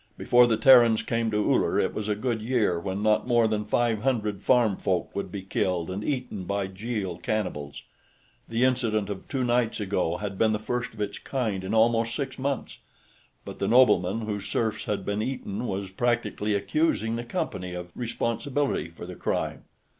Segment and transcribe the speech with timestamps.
[0.17, 3.65] Before the Terrans came to Uller, it was a good year when not more than
[3.65, 7.83] five hundred farm folk would be killed and eaten by Jeel cannibals.
[8.49, 12.15] The incident of two nights ago had been the first of its kind in almost
[12.15, 12.79] six months,
[13.45, 18.87] but the nobleman whose serfs had been eaten was practically accusing the Company of responsibility
[18.89, 19.65] for the crime.